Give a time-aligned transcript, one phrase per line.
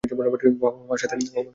[0.61, 1.41] বাবা-মা সাথে আসেনি?